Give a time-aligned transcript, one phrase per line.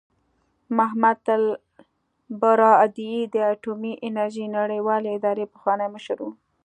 [0.77, 6.25] محمد البرادعي د اټومي انرژۍ نړیوالې ادارې پخوانی مشر و.